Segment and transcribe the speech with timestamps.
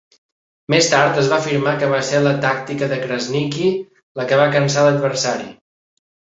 [0.73, 3.69] Més tard es va afirmar que va ser la tàctica de Krasniqi
[4.21, 5.47] la que va cansar l'adversari.